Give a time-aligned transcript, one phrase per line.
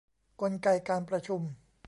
[0.41, 1.41] กลไกการประชุม